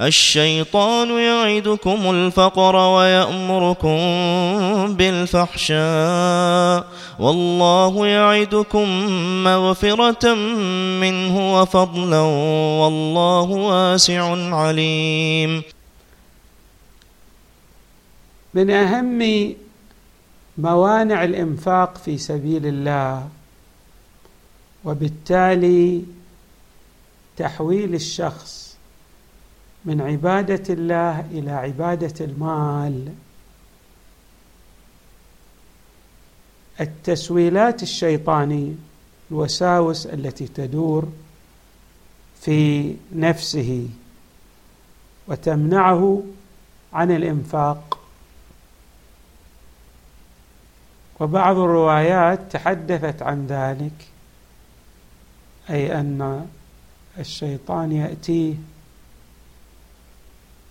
[0.00, 3.96] الشيطان يعدكم الفقر ويأمركم
[4.96, 6.86] بالفحشاء
[7.18, 8.88] والله يعدكم
[9.44, 10.34] مغفرة
[11.00, 12.20] منه وفضلا
[12.80, 15.62] والله واسع عليم.
[18.54, 19.54] من أهم
[20.58, 23.28] موانع الإنفاق في سبيل الله
[24.84, 26.02] وبالتالي
[27.36, 28.65] تحويل الشخص
[29.86, 33.12] من عبادة الله إلى عبادة المال.
[36.80, 38.72] التسويلات الشيطانيه
[39.30, 41.08] الوساوس التي تدور
[42.40, 43.88] في نفسه
[45.28, 46.22] وتمنعه
[46.92, 47.98] عن الإنفاق.
[51.20, 54.06] وبعض الروايات تحدثت عن ذلك
[55.70, 56.46] أي أن
[57.18, 58.54] الشيطان يأتيه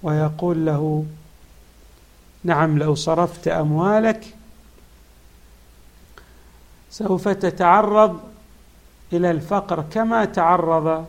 [0.06, 1.06] ويقول له
[2.44, 4.36] نعم لو صرفت أموالك
[6.92, 8.20] سوف تتعرض
[9.14, 11.06] إلى الفقر كما تعرض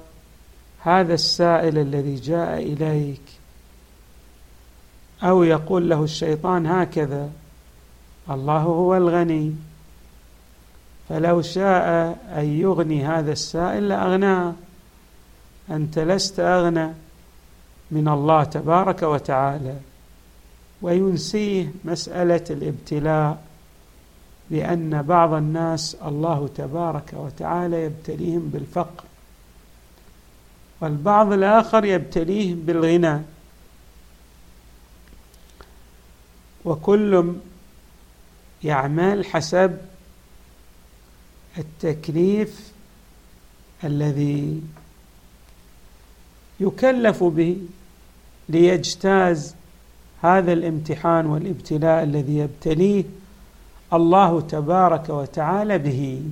[0.81, 3.21] هذا السائل الذي جاء إليك.
[5.23, 7.31] أو يقول له الشيطان هكذا
[8.31, 9.55] الله هو الغني
[11.09, 14.55] فلو شاء أن يغني هذا السائل لأغناه
[15.71, 17.06] أنت لست أغنى.
[17.91, 19.77] من الله تبارك وتعالى
[20.83, 23.43] وينسيه مسألة الابتلاء
[24.51, 29.05] بان بعض الناس الله تبارك وتعالى يبتليهم بالفقر
[30.81, 33.23] والبعض الآخر يبتليه بالغنى.
[36.65, 37.33] وكل
[38.65, 39.79] يعمل حسب
[41.59, 42.73] التكليف
[43.85, 44.63] الذي
[46.61, 47.57] يكلف به
[48.49, 49.55] ليجتاز
[50.23, 53.05] هذا الامتحان والابتلاء الذي يبتليه
[53.93, 56.23] الله تبارك وتعالى به.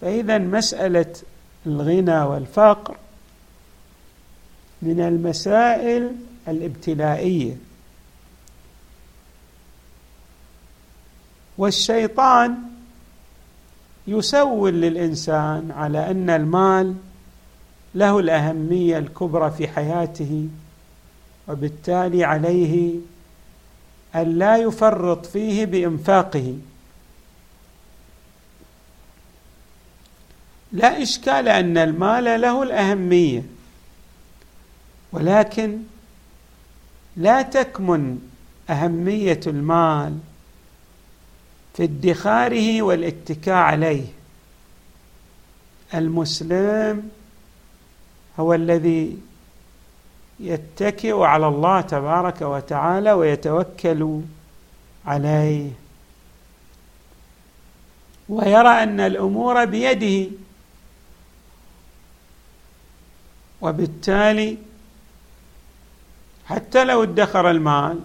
[0.00, 1.14] فإذا مسألة
[1.66, 2.96] الغنى والفقر
[4.82, 6.12] من المسائل
[6.48, 7.56] الابتلائية.
[11.58, 12.54] والشيطان
[14.06, 16.94] يسول للإنسان على أن المال
[17.94, 20.48] له الأهمية الكبرى في حياته
[21.48, 22.94] وبالتالي عليه
[24.14, 26.56] أن لا يفرط فيه بإنفاقه.
[30.72, 33.42] لا إشكال أن المال له الأهمية
[35.12, 35.78] ولكن
[37.16, 38.18] لا تكمن
[38.70, 40.18] أهمية المال
[41.76, 44.04] في ادخاره والاتكاء عليه.
[45.94, 47.10] المسلم
[48.40, 49.18] هو الذي
[50.40, 54.20] يتكئ على الله تبارك وتعالى ويتوكل
[55.06, 55.70] عليه.
[58.28, 60.30] ويرى أن الأمور بيده.
[63.60, 64.58] وبالتالي
[66.46, 68.00] حتى لو ادخر المال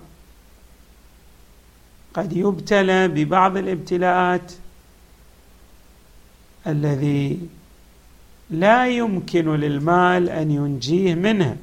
[2.14, 4.52] قد يبتلى ببعض الابتلاءات
[6.68, 7.40] الذي
[8.50, 11.56] لا يمكن للمال أن ينجيه منها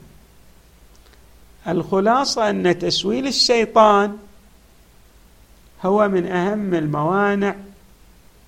[1.69, 4.19] الخلاصة أن تسويل الشيطان
[5.84, 7.54] هو من أهم الموانع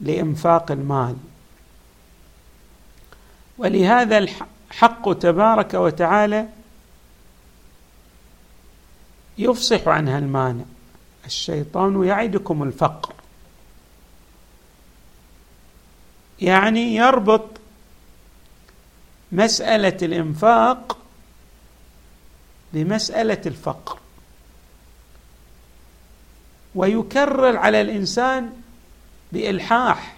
[0.00, 1.16] لإنفاق المال.
[3.58, 6.48] ولهذا الحق تبارك وتعالى
[9.38, 10.64] يفصح عنها المانع.
[11.26, 13.12] الشيطان يعدكم الفقر.
[16.40, 17.57] يعني يربط
[19.32, 20.98] مسألة الإنفاق
[22.72, 23.98] بمساله الفقر.
[26.74, 28.52] ويكرر على الإنسان
[29.32, 30.16] بإلحاح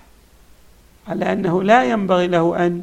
[1.08, 2.82] على أنه لا ينبغي له أن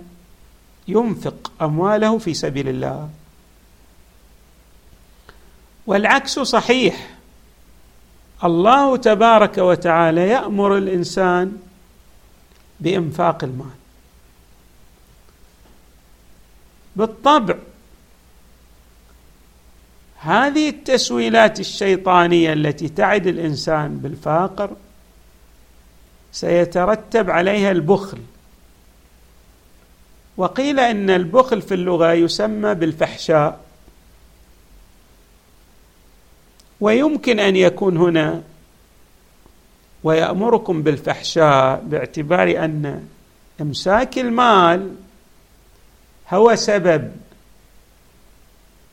[0.88, 3.10] ينفق أمواله في سبيل الله.
[5.88, 7.10] والعكس صحيح.
[8.44, 11.58] الله تبارك وتعالى يأمر الإنسان
[12.80, 13.77] بإنفاق المال.
[16.98, 17.56] بالطبع.
[20.20, 24.70] هذه التسويلات الشيطانية التي تعد الإنسان بالفاقر
[26.32, 28.18] سيترتب عليها البخل.
[30.38, 33.60] وقيل إن البخل في اللغة يسمى بالفحشاء.
[36.82, 38.42] ويمكن أن يكون هنا
[40.04, 43.08] ويأمركم بالفحشاء باعتبار أن
[43.62, 44.96] إمساك المال
[46.34, 47.12] هو سبب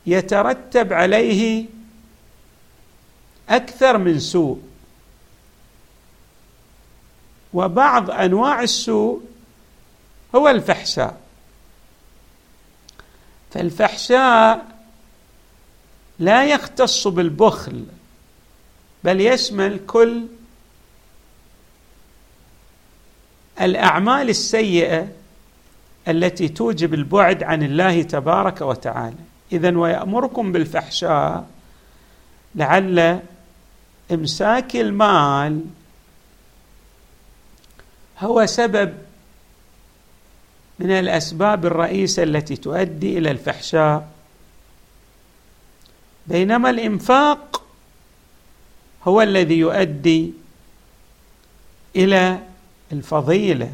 [0.07, 1.67] يترتب عليه
[3.49, 4.63] أكثر من سوء.
[7.53, 9.23] وبعض أنواع السوء
[10.35, 11.21] هو الفحشاء.
[13.53, 14.67] فالفحشاء
[16.19, 17.87] لا يختص بالبخل
[19.05, 20.27] بل يشمل كل
[23.61, 25.09] الأعمال السيئة
[26.09, 29.17] التي توجب البعد عن الله تبارك وتعالى.
[29.53, 31.47] اذا ويأمركم بالفحشاء
[32.55, 33.21] لعل
[34.13, 35.65] إمساك المال
[38.19, 38.95] هو سبب
[40.79, 44.09] من الأسباب الرئيسه التي تؤدي إلى الفحشاء.
[46.27, 47.63] بينما الإنفاق
[49.05, 50.33] هو الذي يؤدي
[51.97, 52.39] إلى
[52.93, 53.73] الفضيلة.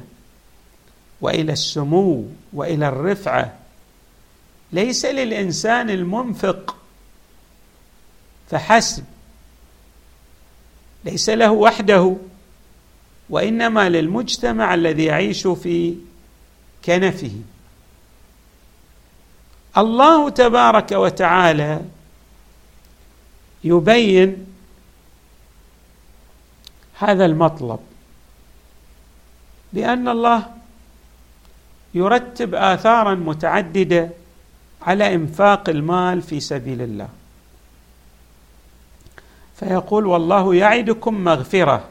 [1.20, 3.54] وإلى السمو وإلى الرفعة.
[4.72, 6.76] ليس للإنسان المنفق
[8.50, 9.04] فحسب.
[11.04, 12.16] ليس له وحده
[13.30, 15.96] وإنما للمجتمع الذي يعيش في
[16.84, 17.32] كنفه.
[19.78, 21.82] الله تبارك وتعالى
[23.64, 24.46] يبين
[26.98, 27.78] هذا المطلب
[29.72, 30.59] بأن الله
[31.94, 34.10] يرتب اثارا متعددة
[34.82, 37.08] على إنفاق المال في سبيل الله.
[39.56, 41.84] فيقول والله يعدكم مغفرة.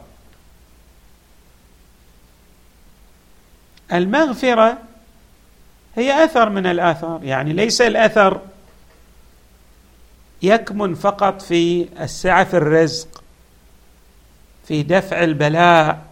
[3.92, 4.78] المغفرة
[5.96, 8.40] هي أثر من الآثار يعني ليس الأثر
[10.42, 13.22] يكمن فقط في السعة في الرزق
[14.68, 16.09] في دفع البلاء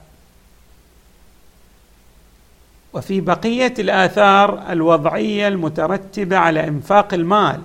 [2.93, 7.63] وفي بقية الآثار الوضعية المترتبة على إنفاق المال.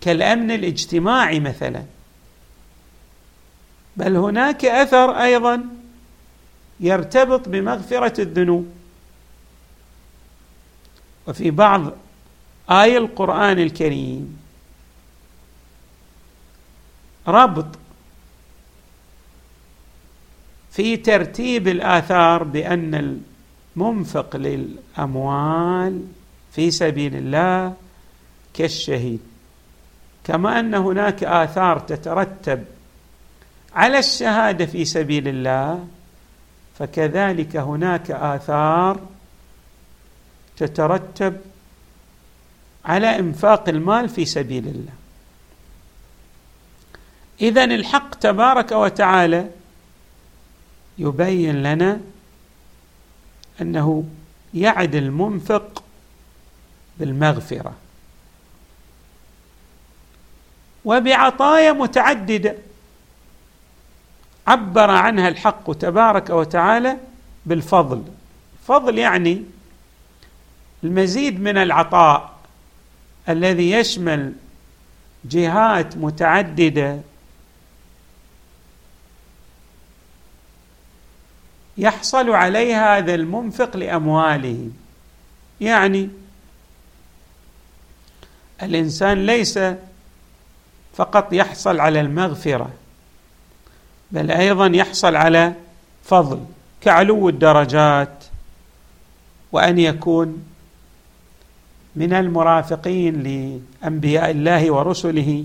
[0.00, 1.82] كالأمن الاجتماعي مثلا.
[3.96, 5.64] بل هناك أثر أيضا
[6.80, 8.72] يرتبط بمغفرة الذنوب.
[11.26, 11.92] وفي بعض
[12.70, 14.38] آي القرآن الكريم
[17.28, 17.66] ربط
[20.74, 23.20] في ترتيب الآثار بأن
[23.76, 26.02] المنفق للأموال
[26.52, 27.74] في سبيل الله
[28.54, 29.20] كالشهيد.
[30.24, 32.64] كما أن هناك آثار تترتب
[33.74, 35.86] على الشهادة في سبيل الله
[36.78, 39.00] فكذلك هناك آثار
[40.56, 41.36] تترتب
[42.84, 44.92] على إنفاق المال في سبيل الله.
[47.40, 49.50] اذا الحق تبارك وتعالى
[50.98, 52.00] يبين لنا
[53.60, 54.04] أنه
[54.54, 55.82] يعد المنفق
[56.98, 57.74] بالمغفرة.
[60.84, 62.56] وبعطايا متعددة.
[64.46, 66.96] عبر عنها الحق تبارك وتعالى
[67.46, 68.02] بالفضل.
[68.66, 69.44] فضل يعني
[70.84, 72.34] المزيد من العطاء
[73.28, 74.32] الذي يشمل
[75.24, 77.00] جهات متعددة
[81.78, 84.68] يحصل عليها هذا المنفق لامواله
[85.60, 86.08] يعني
[88.62, 89.58] الإنسان ليس
[90.94, 92.70] فقط يحصل على المغفرة
[94.10, 95.52] بل أيضا يحصل على
[96.04, 96.44] فضل
[96.80, 98.24] كعلو الدرجات
[99.52, 100.44] وأن يكون
[101.96, 105.44] من المرافقين لأنبياء الله ورسله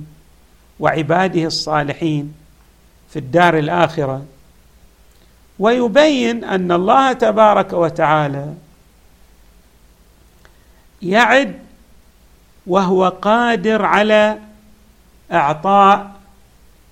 [0.79, 2.33] وعباده الصالحين
[3.09, 4.25] في الدار الآخرة.
[5.59, 8.53] ويبين أن الله تبارك وتعالى
[11.01, 11.59] يعد
[12.67, 14.39] وهو قادر على
[15.31, 16.11] إعطاء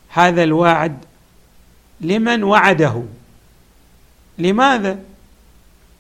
[0.10, 0.98] هذا الوعد
[2.02, 3.04] لمن وعده.
[4.38, 5.00] لماذا؟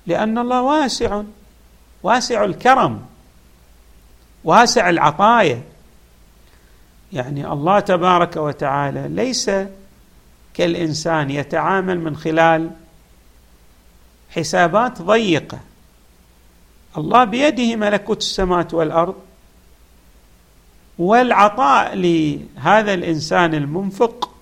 [0.07, 1.23] لأن الله واسع
[2.03, 3.05] واسع الكرم
[4.43, 5.61] واسع العطايا.
[7.13, 9.51] يعني الله تبارك وتعالى ليس
[10.57, 12.71] كالإنسان يتعامل من خلال
[14.29, 15.59] حسابات ضيقة.
[16.97, 19.15] الله بيده ملكوت السماوات والأرض
[20.99, 24.35] والعطاء لهذا الإنسان المنفق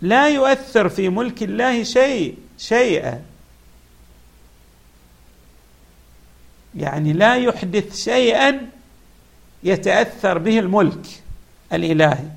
[0.00, 3.22] لا يؤثر في ملك الله شيء شيئا.
[6.74, 8.68] يعني لا يحدث شيئا
[9.62, 11.06] يتأثر به الملك
[11.72, 12.28] الإلهي.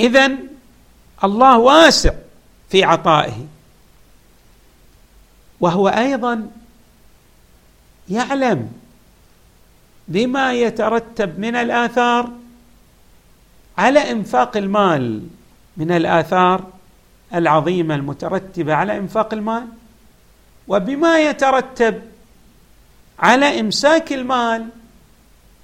[0.00, 0.30] اذا
[1.24, 2.12] الله واسع
[2.70, 3.46] في عطائه.
[5.60, 6.50] وهو أيضا
[8.08, 8.72] يعلم
[10.08, 12.30] بما يترتب من الآثار
[13.78, 15.26] على إنفاق المال
[15.76, 16.64] من الآثار
[17.34, 19.66] العظيمة المترتبة على إنفاق المال
[20.68, 22.02] وبما يترتب
[23.18, 24.68] على إمساك المال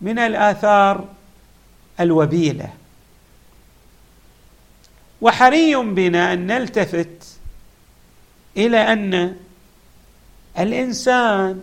[0.00, 1.04] من الآثار
[2.00, 2.72] الوبيلة.
[5.20, 7.38] وحري بنا أن نلتفت
[8.56, 9.36] إلى أن
[10.58, 11.62] الإنسان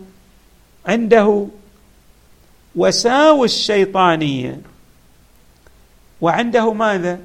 [0.86, 1.48] عنده
[2.76, 4.62] وساوس شيطانية.
[6.22, 7.20] وعنده ماذا؟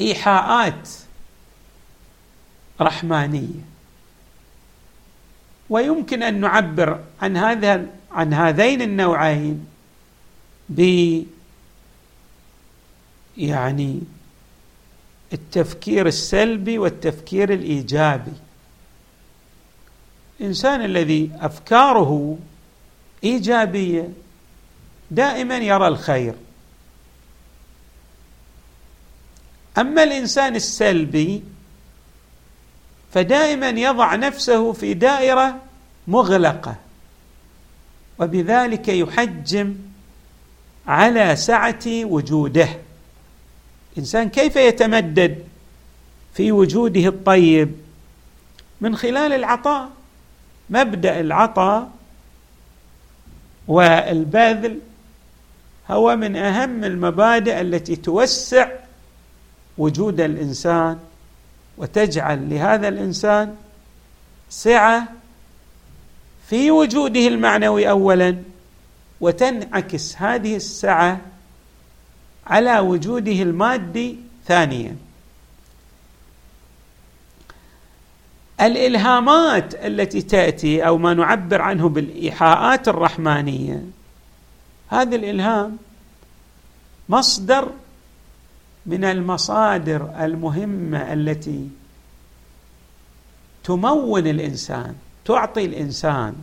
[0.00, 0.88] إيحاءات
[2.80, 3.68] رحمانية.
[5.70, 9.66] ويمكن أن نعبر عن هذا عن هذين النوعين
[10.68, 11.22] ب
[13.38, 14.00] يعني
[15.32, 18.32] التفكير السلبي والتفكير الإيجابي.
[20.40, 22.38] الإنسان الذي أفكاره
[23.24, 24.08] إيجابية
[25.10, 26.34] دائما يرى الخير.
[29.78, 31.42] أما الإنسان السلبي
[33.12, 35.62] فدائما يضع نفسه في دائرة
[36.08, 36.76] مغلقة
[38.18, 39.74] وبذلك يحجم
[40.86, 42.68] على سعة وجوده.
[43.98, 45.44] الإنسان كيف يتمدد
[46.34, 47.72] في وجوده الطيب؟
[48.80, 49.90] من خلال العطاء
[50.70, 51.90] مبدأ العطاء
[53.68, 54.78] والبذل
[55.90, 58.68] هو من أهم المبادئ التي توسع
[59.78, 60.98] وجود الإنسان
[61.78, 63.56] وتجعل لهذا الإنسان
[64.50, 65.08] سعة
[66.48, 68.36] في وجوده المعنوي اولا
[69.20, 71.20] وتنعكس هذه السعة
[72.48, 74.96] على وجوده المادي ثانيا.
[78.60, 83.82] الإلهامات التي تأتي أو ما نعبر عنه بالإيحاءات الرحمانية
[84.88, 85.76] هذا الإلهام
[87.08, 87.70] مصدر
[88.86, 91.68] من المصادر المهمة التي
[93.64, 96.34] تمون الإنسان تعطي الإنسان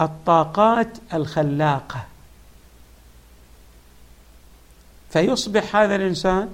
[0.00, 2.09] الطاقات الخلاقة.
[5.10, 6.52] فيصبح هذا الإنسان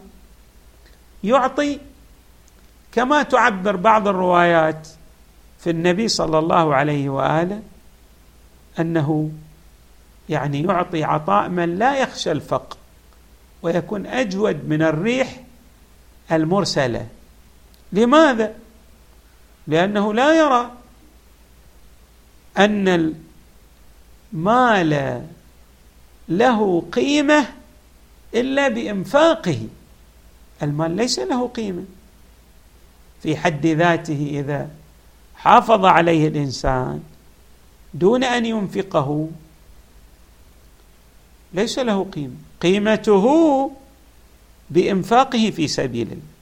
[1.24, 1.78] يعطي
[2.92, 4.88] كما تعبر بعض الروايات
[5.58, 7.62] في النبي صلى الله عليه وآله
[8.80, 9.30] أنه
[10.28, 12.76] يعني يعطي عطاء من لا يخشى الفقر
[13.62, 15.40] ويكون أجود من الريح
[16.32, 17.06] المرسلة.
[17.92, 18.54] لماذا؟
[19.66, 20.70] لأنه لا يرى
[22.58, 23.14] أن
[24.32, 25.22] المال
[26.28, 27.46] له قيمة
[28.36, 29.68] إلا بإنفاقه.
[30.62, 31.84] المال ليس له قيمة.
[33.22, 34.70] في حد ذاته إذا
[35.36, 37.02] حافظ عليه الإنسان
[37.94, 39.28] دون أن ينفقه
[41.54, 42.34] ليس له قيمة.
[42.62, 43.26] قيمته
[44.70, 46.36] بإنفاقه في سبيل الله.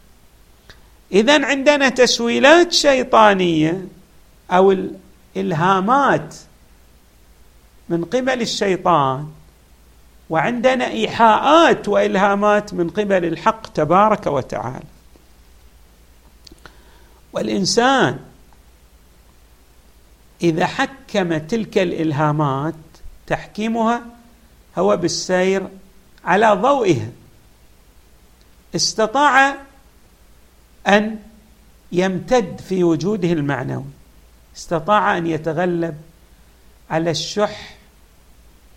[1.13, 3.87] اذا عندنا تسويلات شيطانية
[4.51, 4.73] أو
[5.37, 6.35] الإلهامات
[7.89, 9.29] من قبل الشيطان
[10.31, 14.87] وعندنا إيحاءات وإلهامات من قبل الحق تبارك وتعالى.
[17.33, 18.19] والإنسان
[20.43, 22.75] إذا حكم تلك الإلهامات
[23.27, 24.03] تحكيمها
[24.79, 25.69] هو بالسير
[26.25, 27.09] على ضوئها
[28.75, 29.57] استطاع
[30.87, 31.19] أن
[31.93, 33.85] يمتد في وجوده المعنوي.
[34.57, 35.97] استطاع أن يتغلب
[36.91, 37.75] على الشح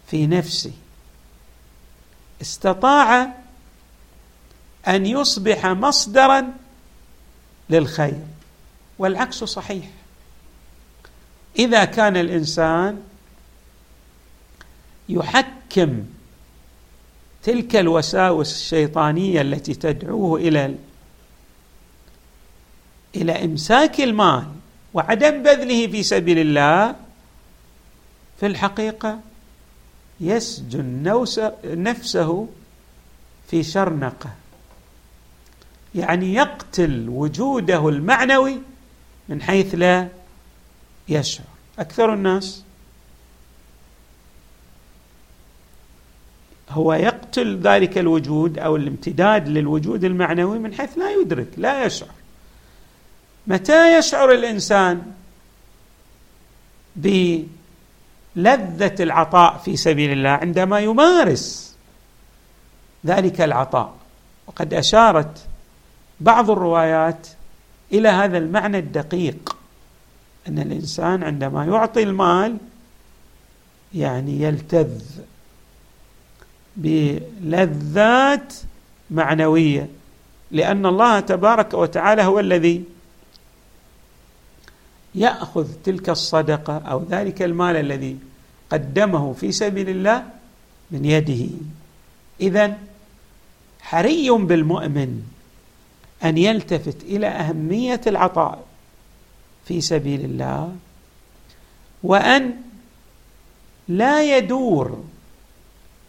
[0.07, 0.71] في نفسه.
[2.41, 3.33] استطاع
[4.87, 6.53] أن يصبح مصدرا
[7.69, 8.19] للخير
[8.99, 9.85] والعكس صحيح.
[11.59, 13.03] إذا كان الإنسان
[15.09, 16.05] يحكم
[17.43, 20.75] تلك الوساوس الشيطانية التي تدعوه إلى
[23.15, 24.47] إلى إمساك المال
[24.93, 26.95] وعدم بذله في سبيل الله
[28.39, 29.19] في الحقيقة
[30.19, 31.03] يسجن
[31.65, 32.47] نفسه
[33.47, 34.29] في شرنقه
[35.95, 38.57] يعني يقتل وجوده المعنوي
[39.29, 40.07] من حيث لا
[41.09, 41.45] يشعر.
[41.79, 42.63] أكثر الناس
[46.69, 52.09] هو يقتل ذلك الوجود أو الامتداد للوجود المعنوي من حيث لا يدرك لا يشعر.
[53.47, 55.11] متى يشعر الإنسان
[58.37, 61.75] بلذه العطاء في سبيل الله عندما يمارس
[63.05, 63.93] ذلك العطاء.
[64.47, 65.45] وقد أشارت
[66.19, 67.27] بعض الروايات
[67.93, 69.57] إلى هذا المعنى الدقيق
[70.47, 72.57] أن الإنسان عندما يعطي المال
[73.93, 75.01] يعني يلتذ
[76.75, 78.53] بلذات
[79.11, 79.89] معنوية
[80.51, 82.83] لأن الله تبارك وتعالى هو الذي
[85.15, 88.17] يأخذ تلك الصدقة أو ذلك المال الذي
[88.69, 90.23] قدمه في سبيل الله
[90.91, 91.49] من يده.
[92.41, 92.77] اذا
[93.81, 95.23] حري بالمؤمن
[96.23, 98.65] أن يلتفت إلى أهمية العطاء
[99.65, 100.75] في سبيل الله
[102.03, 102.55] وأن
[103.87, 105.03] لا يدور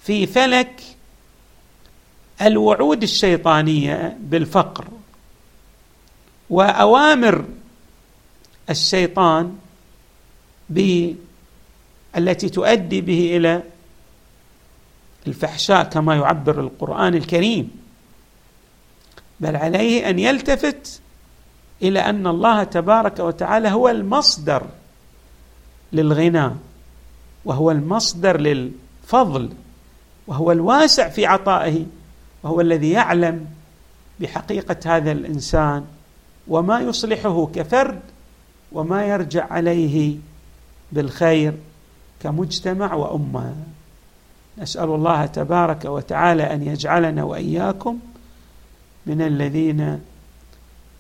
[0.03, 0.83] في فلك
[2.43, 4.89] الوعود الشيطانية بالفقر.
[6.51, 7.45] وأوامر
[8.71, 9.59] الشيطان
[12.19, 13.63] التي تؤدي به إلى
[15.27, 17.71] الفحشاء كما يعبر القرآن الكريم.
[19.41, 21.01] بل عليه أن يلتفت
[21.83, 24.67] إلى أن الله تبارك وتعالى هو المصدر
[25.93, 26.51] للغنى
[27.45, 29.51] وهو المصدر للفضل
[30.27, 31.87] وهو الواسع في عطائه
[32.43, 33.47] وهو الذي يعلم
[34.21, 35.85] بحقيقة هذا الإنسان
[36.49, 38.01] وما يصلحه كفرد
[38.73, 40.17] وما يرجع عليه
[40.93, 41.55] بالخير.
[42.23, 43.55] كمجتمع وأمة.
[44.59, 47.99] نسأل الله تبارك وتعالى أن يجعلنا وإياكم
[49.07, 50.01] من الذين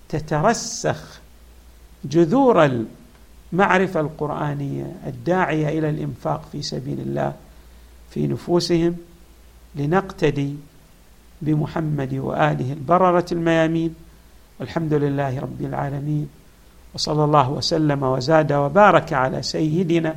[0.09, 1.21] تترسخ
[2.05, 2.85] جذور
[3.53, 7.35] المعرفة القرآنية الداعية إلى الإنفاق في سبيل الله
[8.11, 8.97] في نفوسهم
[9.75, 10.57] لنقتدي
[11.43, 13.95] بمحمد وآله البررة الميامين.
[14.61, 16.28] والحمد لله رب العالمين.
[16.95, 20.17] وصلى الله وسلم وزاد وبارك على سيدنا